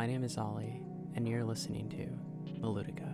[0.00, 0.80] My name is Ollie,
[1.14, 3.12] and you're listening to Meludica.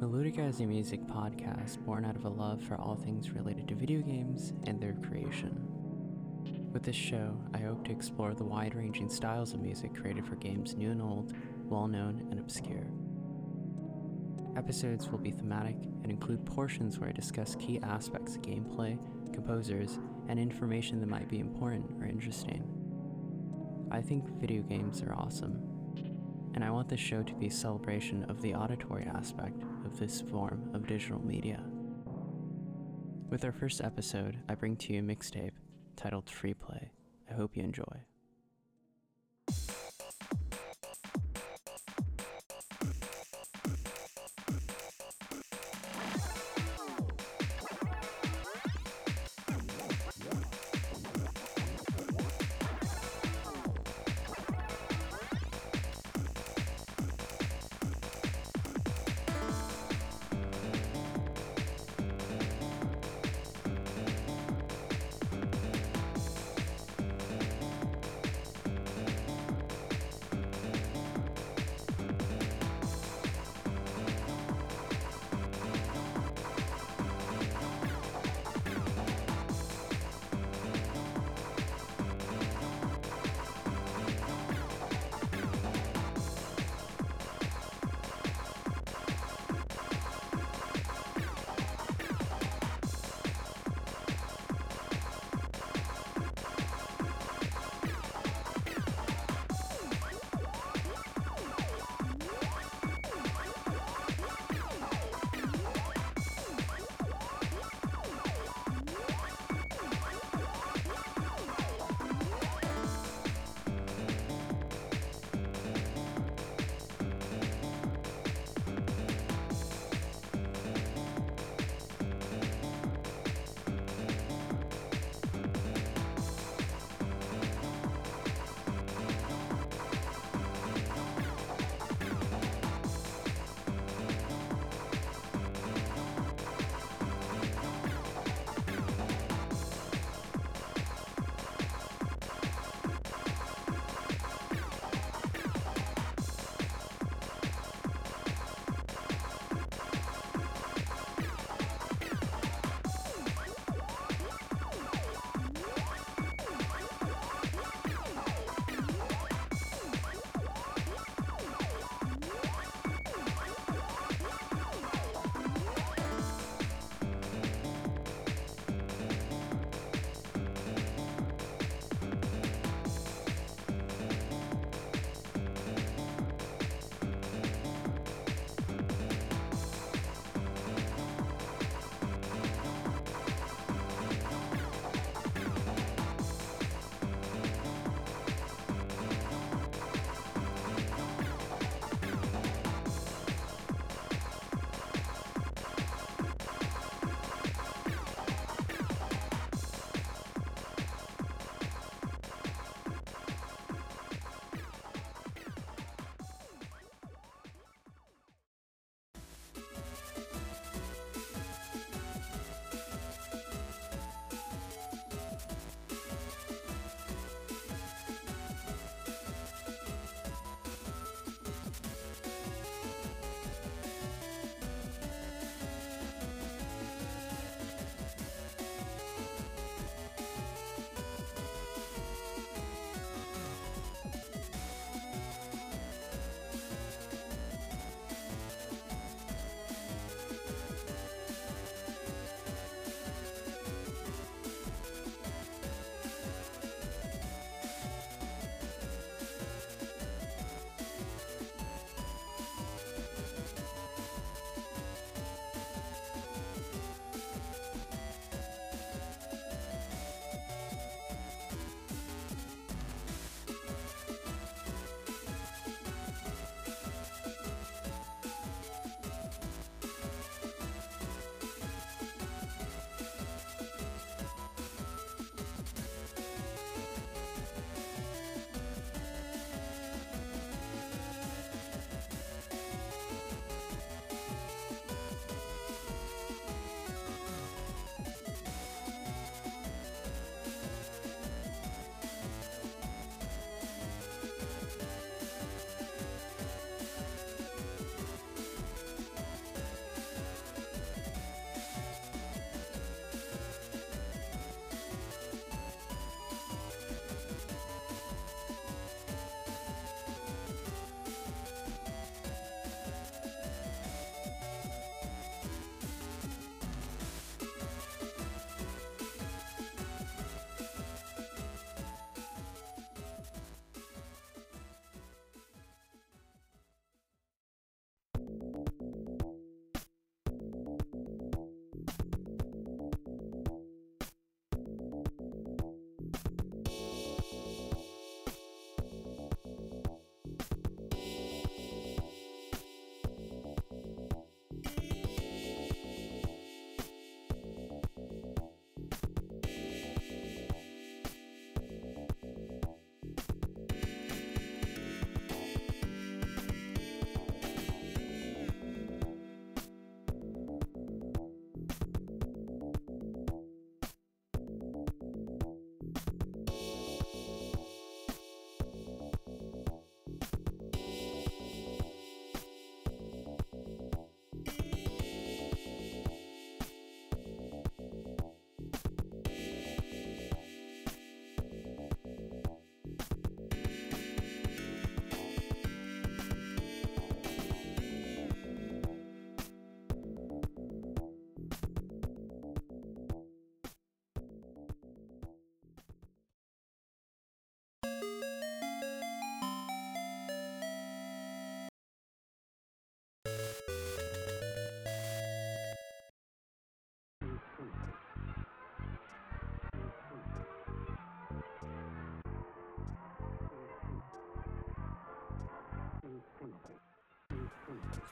[0.00, 3.74] Meludica is a music podcast born out of a love for all things related to
[3.74, 5.68] video games and their creation.
[6.72, 10.36] With this show, I hope to explore the wide ranging styles of music created for
[10.36, 12.86] games new and old, well known and obscure.
[14.56, 18.98] Episodes will be thematic and include portions where I discuss key aspects of gameplay,
[19.34, 19.98] composers,
[20.30, 22.73] and information that might be important or interesting.
[23.94, 25.56] I think video games are awesome,
[26.54, 30.20] and I want this show to be a celebration of the auditory aspect of this
[30.20, 31.62] form of digital media.
[33.30, 35.52] With our first episode, I bring to you a mixtape
[35.94, 36.90] titled Free Play.
[37.30, 38.13] I hope you enjoy.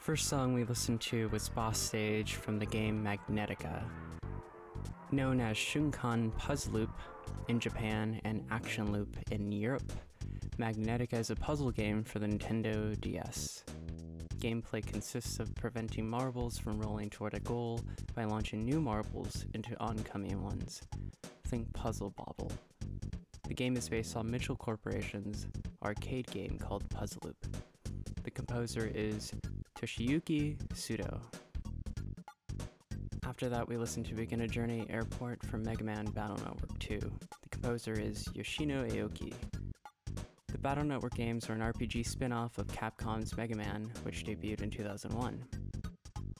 [0.02, 3.84] First song we listened to was Boss Stage from the game Magnetica.
[5.12, 6.90] Known as Shunkan Puzzle Loop
[7.46, 9.93] in Japan and Action Loop in Europe,
[10.58, 13.62] Magnetica is a puzzle game for the Nintendo DS.
[14.38, 17.81] Gameplay consists of preventing marbles from rolling toward a goal
[18.16, 20.82] by launching new marbles into oncoming ones.
[21.44, 22.50] Think Puzzle Bobble.
[23.46, 25.46] The game is based on Mitchell Corporation's
[25.81, 27.56] arcade game called Puzzle Loop.
[28.25, 29.32] The composer is
[29.82, 31.20] Toshiyuki Sudo.
[33.26, 37.00] After that, we listened to Begin a Journey Airport from Mega Man Battle Network 2.
[37.00, 39.32] The composer is Yoshino Aoki.
[40.46, 44.62] The Battle Network games are an RPG spin off of Capcom's Mega Man, which debuted
[44.62, 45.44] in 2001.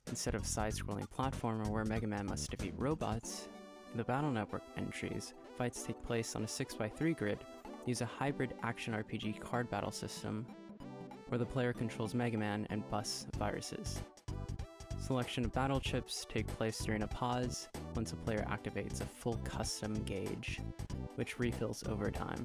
[0.07, 3.49] Instead of side scrolling platformer where Mega Man must defeat robots,
[3.97, 7.39] the Battle Network entries, fights take place on a 6x3 grid,
[7.87, 10.47] use a hybrid action RPG card battle system
[11.33, 14.03] where the player controls Mega Man and busts viruses.
[15.01, 19.39] Selection of battle chips take place during a pause once a player activates a full
[19.43, 20.61] custom gauge,
[21.15, 22.45] which refills over time.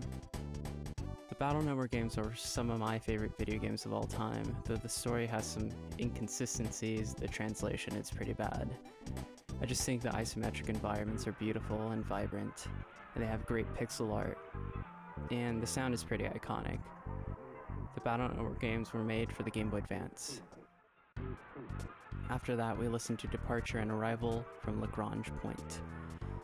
[1.28, 4.78] The Battle Network games are some of my favorite video games of all time, though
[4.78, 8.74] the story has some inconsistencies, the translation is pretty bad.
[9.62, 12.68] I just think the isometric environments are beautiful and vibrant,
[13.16, 14.38] and they have great pixel art,
[15.30, 16.80] and the sound is pretty iconic.
[17.98, 20.42] The Battle Network games were made for the Game Boy Advance.
[22.30, 25.82] After that, we listened to Departure and Arrival from Lagrange Point.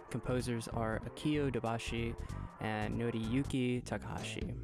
[0.10, 2.16] Composers are Akio Dobashi
[2.60, 4.56] and Noriyuki Takahashi.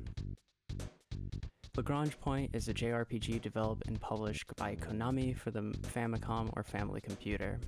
[1.78, 5.62] Lagrange Point is a JRPG developed and published by Konami for the
[5.94, 7.60] Famicom or Family Computer.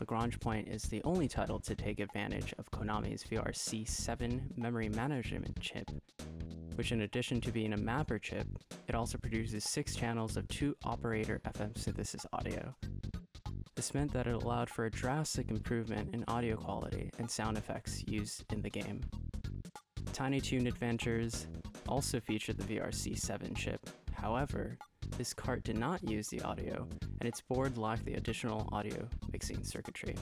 [0.00, 5.88] Lagrange Point is the only title to take advantage of Konami's VRC7 memory management chip
[6.76, 8.46] which in addition to being a mapper chip,
[8.88, 12.74] it also produces six channels of two operator FM synthesis audio.
[13.74, 18.04] This meant that it allowed for a drastic improvement in audio quality and sound effects
[18.06, 19.00] used in the game.
[20.12, 21.46] Tiny Toon Adventures
[21.88, 23.80] also featured the VRC7 chip.
[24.12, 24.76] However,
[25.16, 26.86] this cart did not use the audio,
[27.20, 30.14] and its board lacked the additional audio mixing circuitry.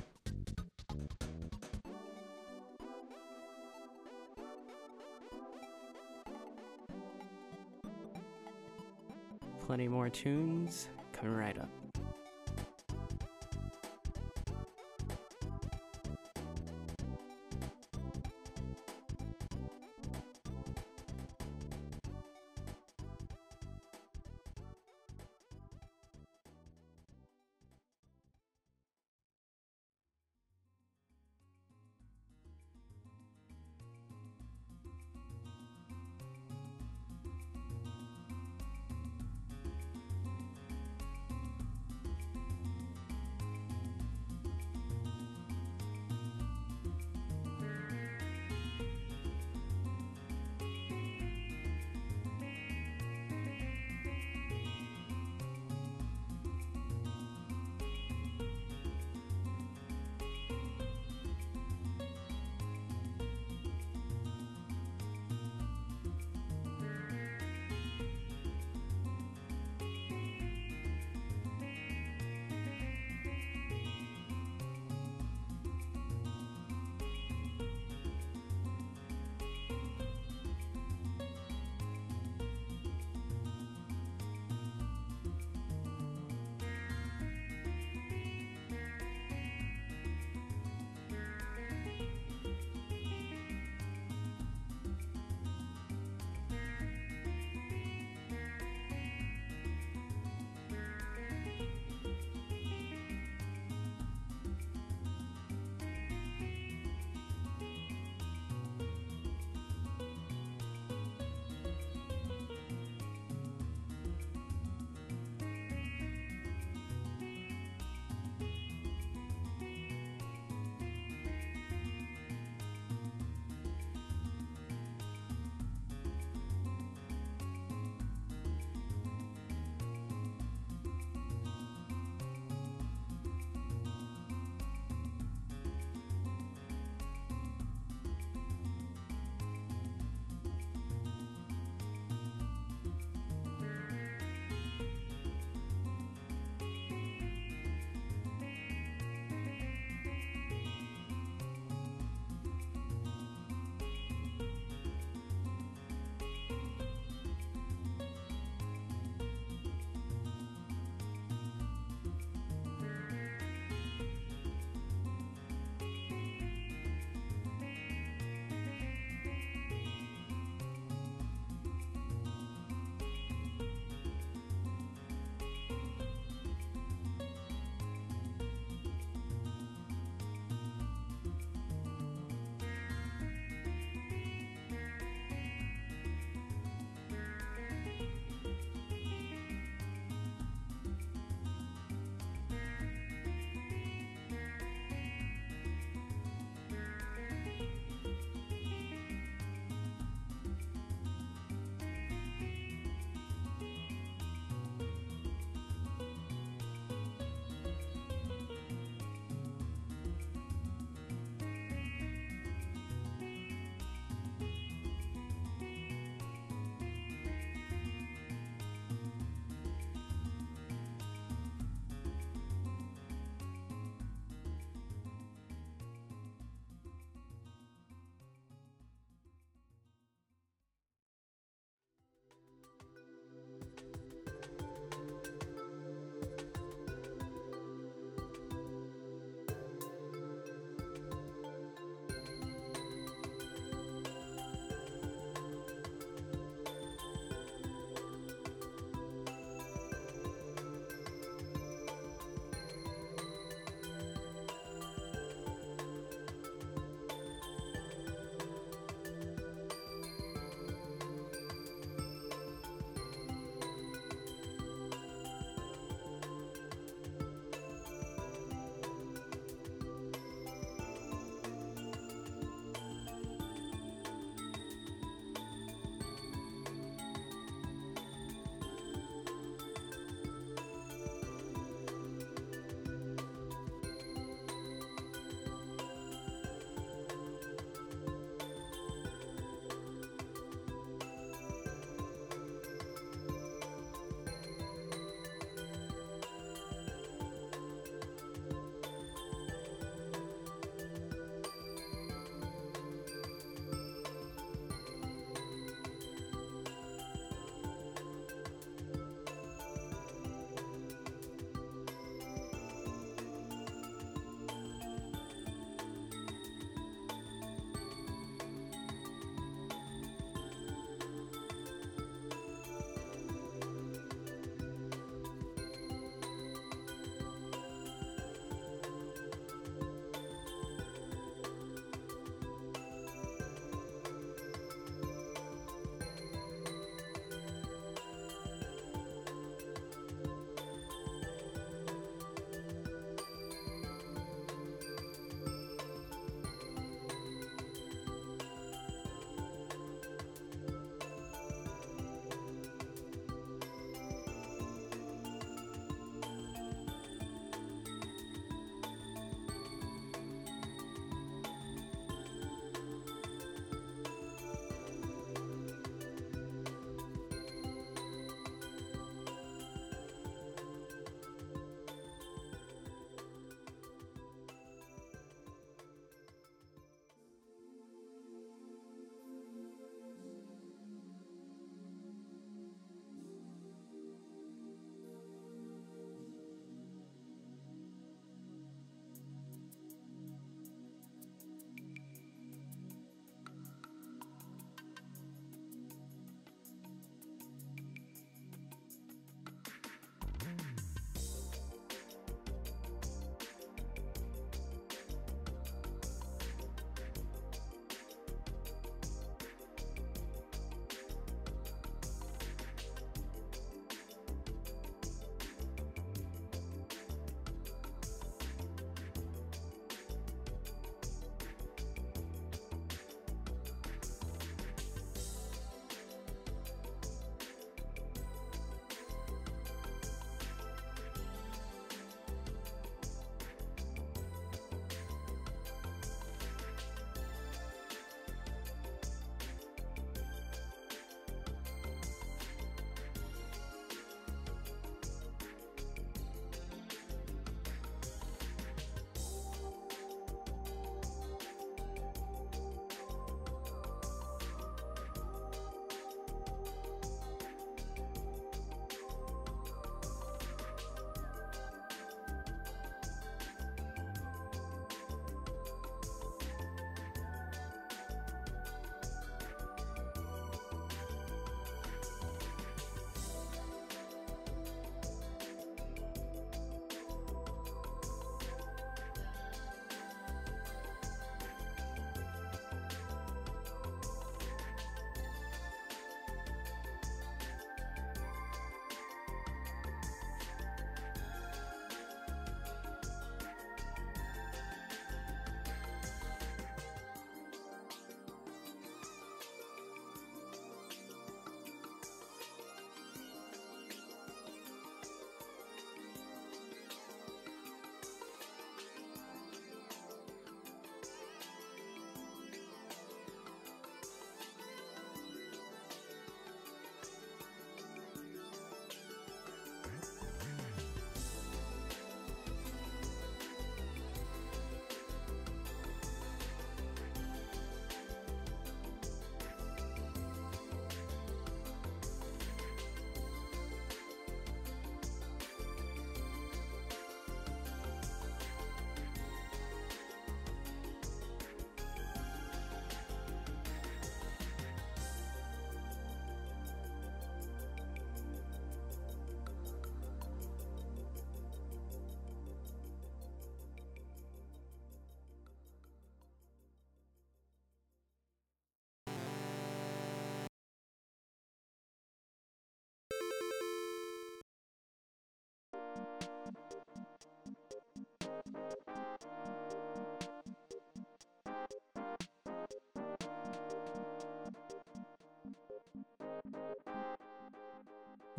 [9.70, 11.79] Plenty more tunes coming right up.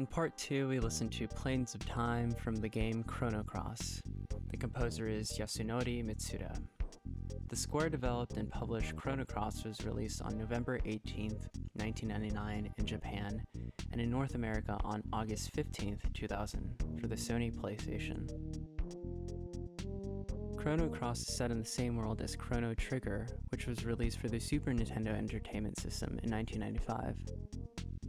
[0.01, 4.01] In part 2, we listen to Planes of Time from the game Chrono Cross.
[4.49, 6.59] The composer is Yasunori Mitsuda.
[7.49, 11.33] The Square developed and published Chrono Cross was released on November 18,
[11.75, 13.43] 1999 in Japan,
[13.91, 18.27] and in North America on August 15, 2000, for the Sony PlayStation.
[20.57, 24.29] Chrono Cross is set in the same world as Chrono Trigger, which was released for
[24.29, 27.17] the Super Nintendo Entertainment System in 1995.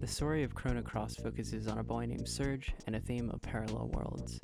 [0.03, 3.41] The story of Chrono Cross focuses on a boy named Serge and a theme of
[3.41, 4.41] parallel worlds.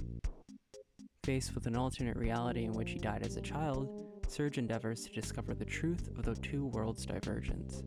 [1.25, 3.91] Faced with an alternate reality in which he died as a child,
[4.29, 7.83] Serge endeavors to discover the truth of the two worlds' divergence.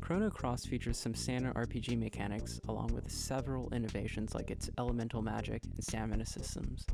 [0.00, 5.62] Chrono Cross features some standard RPG mechanics along with several innovations like its elemental magic
[5.74, 6.86] and stamina systems.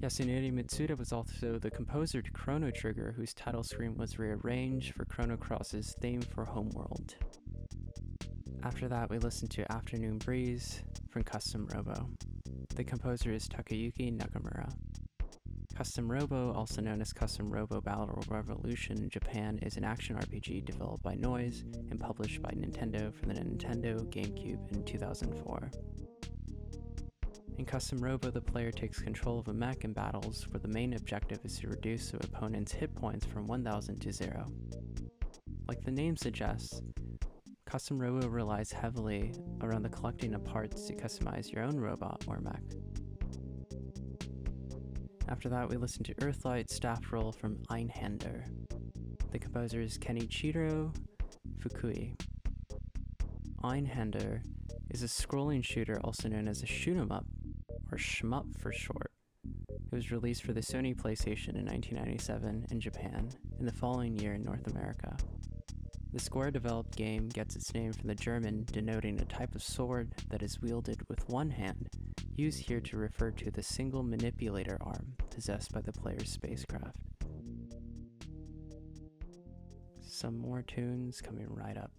[0.00, 5.04] Yasunori Mitsuda was also the composer to Chrono Trigger, whose title screen was rearranged for
[5.04, 7.16] Chrono Cross's theme for Homeworld.
[8.62, 12.10] After that, we listened to Afternoon Breeze from Custom Robo.
[12.76, 14.72] The composer is Takayuki Nakamura.
[15.76, 20.64] Custom Robo, also known as Custom Robo Battle Revolution in Japan, is an action RPG
[20.64, 25.70] developed by Noise and published by Nintendo for the Nintendo GameCube in 2004.
[27.58, 30.94] In Custom Robo, the player takes control of a mech in battles where the main
[30.94, 34.46] objective is to reduce the opponent's hit points from 1000 to 0.
[35.66, 36.80] Like the name suggests,
[37.66, 42.40] Custom Robo relies heavily around the collecting of parts to customize your own robot or
[42.40, 42.62] mech.
[45.28, 48.44] After that, we listen to Earthlight Staff Roll from Einhander.
[49.32, 50.94] The composer is Kenichiro
[51.58, 52.14] Fukui.
[53.64, 54.42] Einhander
[54.90, 57.26] is a scrolling shooter also known as a shoot 'em up,
[57.98, 59.10] or shmup for short.
[59.68, 64.34] It was released for the Sony PlayStation in 1997 in Japan, and the following year
[64.34, 65.16] in North America.
[66.12, 70.12] The Square developed game gets its name from the German denoting a type of sword
[70.30, 71.88] that is wielded with one hand,
[72.36, 76.96] used here to refer to the single manipulator arm possessed by the player's spacecraft.
[80.00, 81.90] Some more tunes coming right up.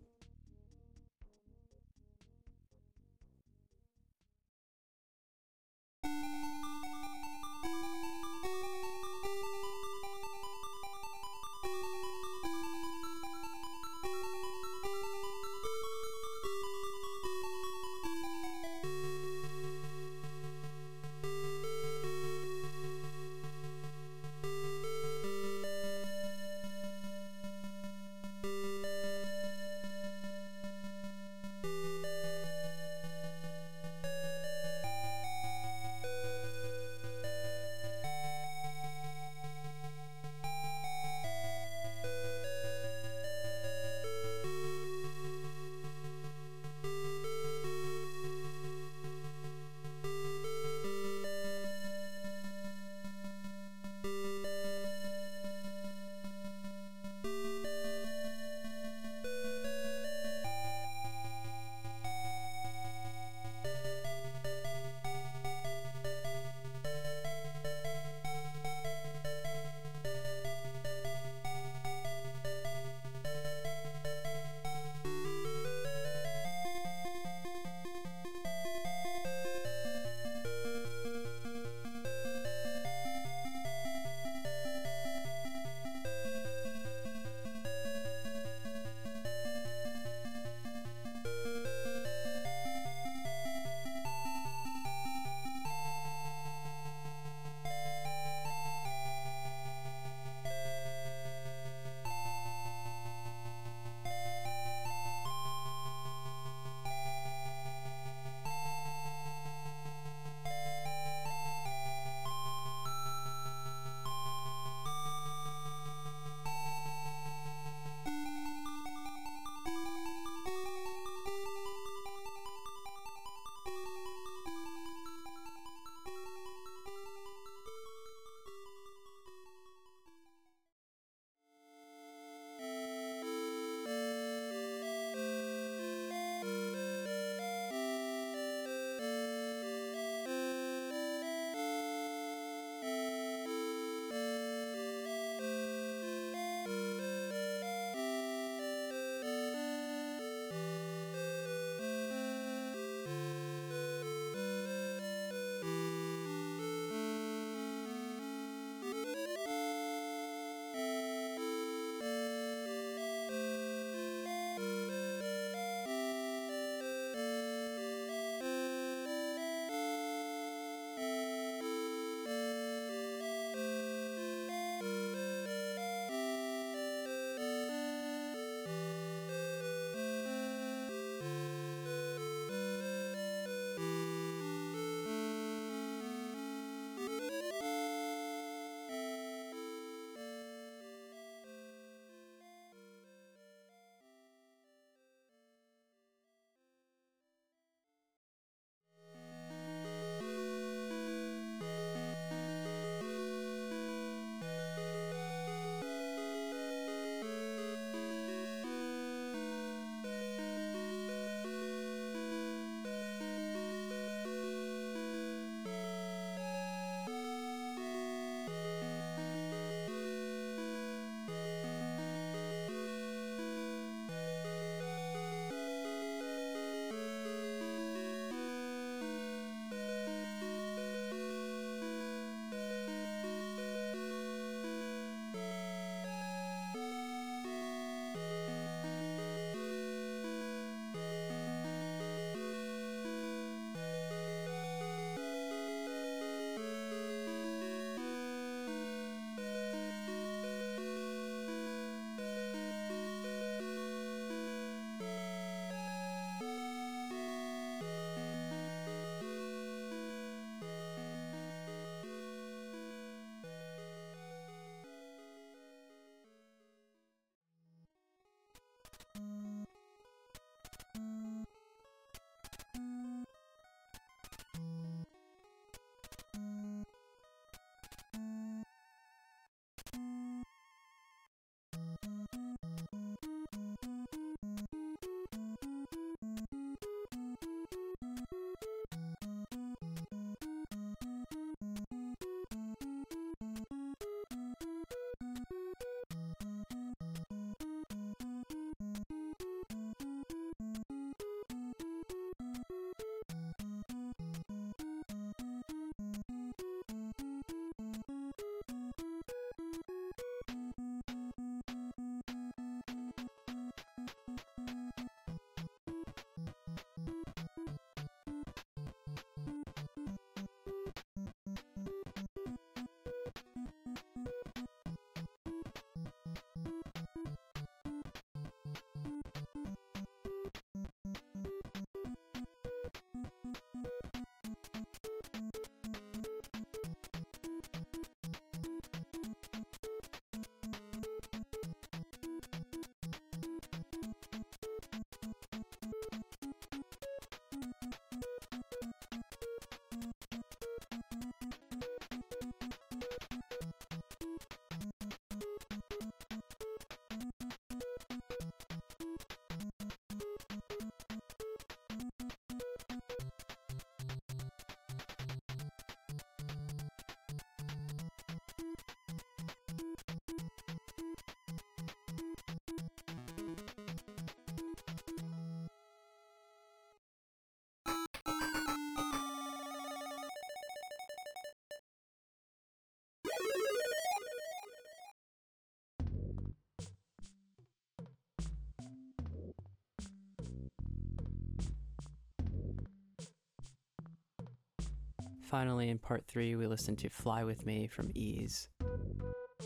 [395.49, 398.67] Finally, in part 3, we listened to Fly With Me from Ys.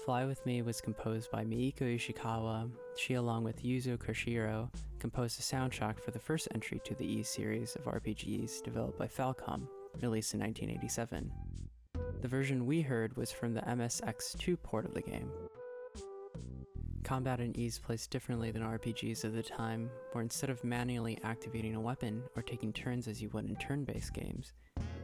[0.05, 2.71] Fly With Me was composed by Mieko Ishikawa.
[2.95, 7.27] She, along with Yuzo Koshiro, composed the soundtrack for the first entry to the Ys
[7.27, 9.67] series of RPGs developed by Falcom,
[10.01, 11.29] released in 1987.
[12.21, 15.29] The version we heard was from the MSX2 port of the game.
[17.03, 21.75] Combat in Ys plays differently than RPGs of the time, where instead of manually activating
[21.75, 24.53] a weapon or taking turns as you would in turn based games,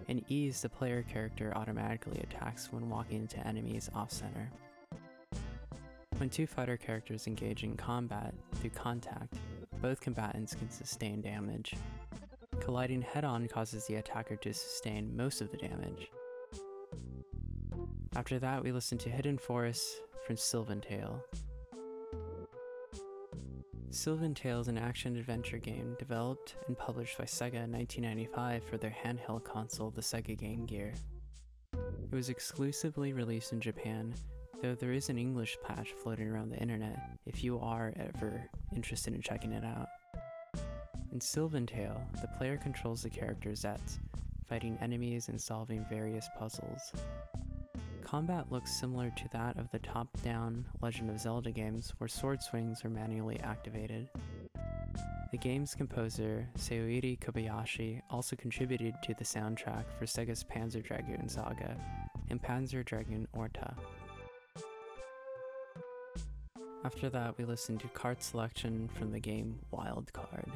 [0.10, 4.50] in Ys, the player character automatically attacks when walking into enemies off center.
[6.18, 9.36] When two fighter characters engage in combat through contact,
[9.84, 11.76] both combatants can sustain damage.
[12.60, 16.10] Colliding head on causes the attacker to sustain most of the damage.
[18.16, 21.24] After that, we listen to Hidden Forest from Sylvan Tale.
[23.92, 28.78] Sylvan Tale is an action adventure game developed and published by Sega in 1995 for
[28.78, 30.94] their handheld console, the Sega Game Gear.
[31.74, 34.14] It was exclusively released in Japan,
[34.62, 39.16] though there is an English patch floating around the internet if you are ever interested
[39.16, 39.88] in checking it out.
[41.12, 43.82] In Sylvan Tale, the player controls the character Zet,
[44.48, 46.94] fighting enemies and solving various puzzles.
[48.10, 52.42] Combat looks similar to that of the top down Legend of Zelda games, where sword
[52.42, 54.10] swings are manually activated.
[55.32, 61.78] The game's composer, Saori Kobayashi, also contributed to the soundtrack for Sega's Panzer Dragoon Saga
[62.32, 63.76] and Panzer Dragoon Orta.
[66.84, 70.52] After that, we listened to card selection from the game Wild Card.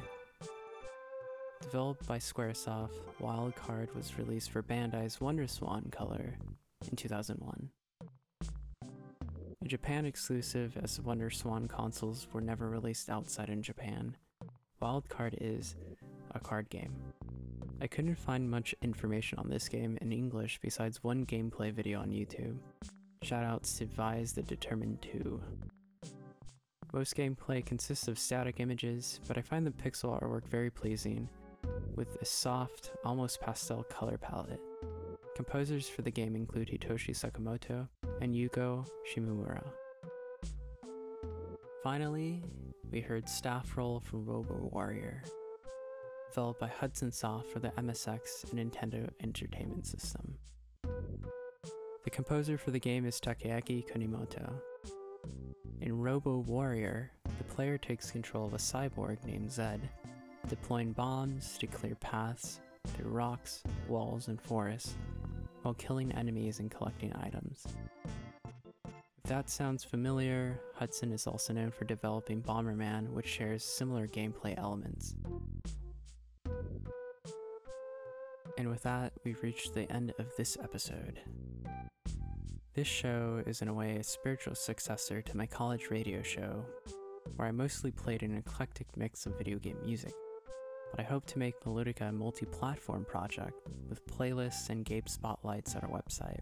[1.62, 6.36] Developed by Squaresoft, Wild Card was released for Bandai's WonderSwan color
[6.88, 7.70] in 2001.
[9.64, 14.16] A Japan exclusive, as WonderSwan consoles were never released outside in Japan,
[14.82, 15.76] Wildcard is
[16.34, 16.94] a card game.
[17.80, 22.10] I couldn't find much information on this game in English besides one gameplay video on
[22.10, 22.58] YouTube.
[23.24, 25.40] Shoutouts to Vise the Determined 2.
[26.92, 31.28] Most gameplay consists of static images, but I find the pixel artwork very pleasing,
[31.96, 34.60] with a soft, almost pastel color palette.
[35.34, 37.88] Composers for the game include Hitoshi Sakimoto
[38.20, 39.64] and Yugo Shimomura.
[41.82, 42.40] Finally,
[42.92, 45.24] we heard Staff Roll from Robo Warrior,
[46.30, 50.36] developed by Hudson Soft for the MSX and Nintendo Entertainment System.
[52.04, 54.52] The composer for the game is Takayuki Kunimoto.
[55.80, 59.80] In Robo Warrior, the player takes control of a cyborg named Zed,
[60.48, 64.94] deploying bombs to clear paths through rocks, walls, and forests
[65.64, 67.64] while killing enemies and collecting items.
[68.84, 74.58] If that sounds familiar, Hudson is also known for developing Bomberman, which shares similar gameplay
[74.58, 75.14] elements.
[78.58, 81.20] And with that, we've reached the end of this episode.
[82.74, 86.64] This show is, in a way, a spiritual successor to my college radio show,
[87.36, 90.12] where I mostly played an eclectic mix of video game music
[90.94, 93.54] but I hope to make Melodica a multi platform project
[93.88, 96.38] with playlists and game spotlights at our website.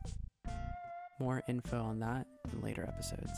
[1.18, 3.32] More info on that in later episodes.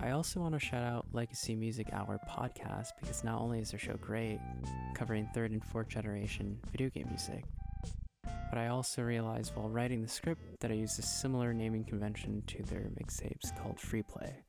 [0.00, 3.80] I also want to shout out Legacy Music Hour podcast because not only is their
[3.80, 4.38] show great,
[4.94, 7.42] covering third and fourth generation video game music,
[8.50, 12.44] but I also realized while writing the script that I used a similar naming convention
[12.46, 14.44] to their mixtapes called Free Play.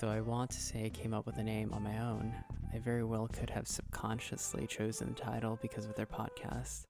[0.00, 2.34] Though I want to say I came up with a name on my own,
[2.76, 6.84] I very well could have subconsciously chosen the title because of their podcast.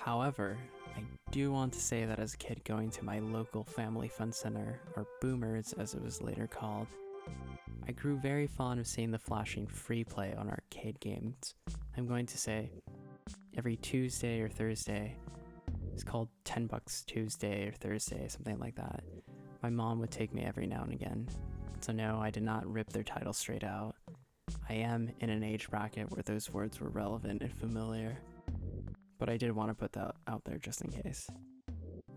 [0.00, 0.56] However,
[0.96, 4.32] I do want to say that as a kid going to my local family fun
[4.32, 6.86] center, or Boomers as it was later called,
[7.86, 11.56] I grew very fond of seeing the flashing free play on arcade games.
[11.98, 12.70] I'm going to say
[13.58, 15.18] every Tuesday or Thursday.
[15.92, 19.04] It's called 10 bucks Tuesday or Thursday, something like that.
[19.62, 21.28] My mom would take me every now and again.
[21.82, 23.94] So no, I did not rip their title straight out.
[24.68, 28.18] I am in an age bracket where those words were relevant and familiar,
[29.18, 31.28] but I did want to put that out there just in case.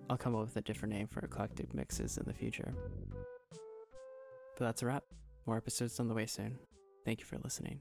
[0.10, 2.74] I'll come up with a different name for eclectic mixes in the future.
[4.58, 5.04] But that's a wrap.
[5.45, 6.58] More episodes on the way soon.
[7.04, 7.80] Thank you for listening.